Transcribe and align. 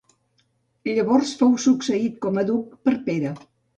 Llavors 0.91 1.33
fou 1.41 1.53
succeït 1.65 2.17
com 2.25 2.41
a 2.43 2.45
duc 2.49 2.73
per 2.89 2.95
Pere. 3.11 3.37